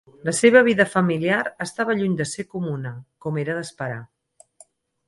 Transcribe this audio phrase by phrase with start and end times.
[0.27, 2.95] La seva vida familiar estava lluny de ser comuna,
[3.27, 4.05] com era d'esperar.